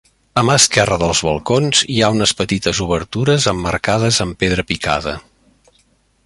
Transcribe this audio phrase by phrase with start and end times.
[0.41, 5.15] A mà esquerra dels balcons hi ha unes petites obertures emmarcades amb pedra picada.